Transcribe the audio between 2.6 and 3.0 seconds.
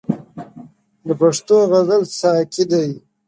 دی,